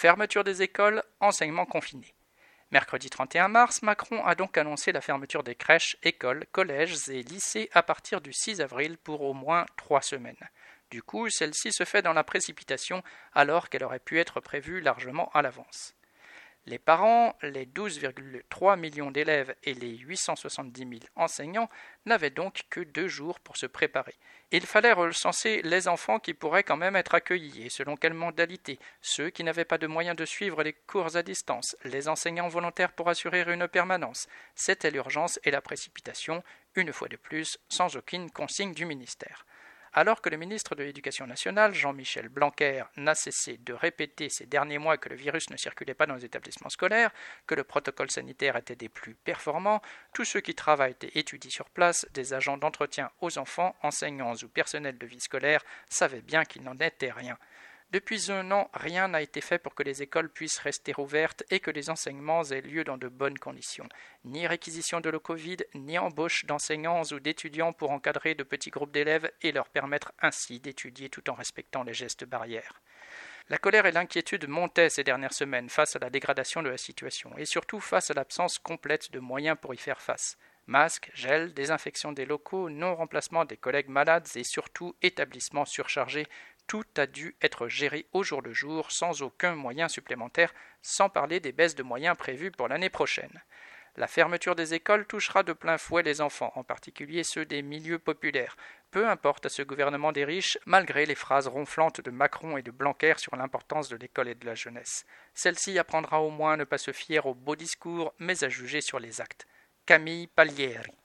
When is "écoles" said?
0.62-1.02, 6.04-6.46, 60.02-60.28, 94.74-95.06